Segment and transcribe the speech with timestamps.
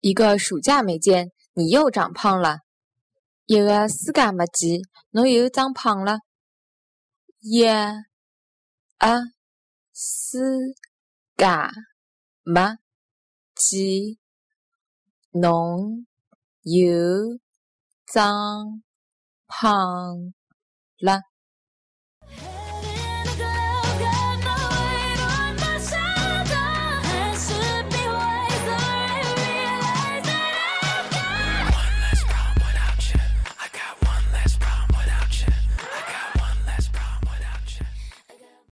[0.00, 2.58] 一个暑假没见，你又长胖了。
[3.46, 4.80] 一个暑假没见，
[5.10, 6.20] 侬又长胖了。
[7.40, 7.98] 一啊，
[9.92, 10.38] 暑
[11.36, 11.72] 假
[12.44, 12.76] 没
[13.56, 14.18] 见，
[15.32, 16.06] 侬
[16.62, 17.40] 又
[18.06, 18.82] 长
[19.46, 20.32] 胖
[20.98, 21.22] 了。